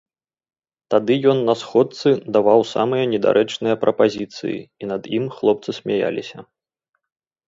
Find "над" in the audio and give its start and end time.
4.93-5.03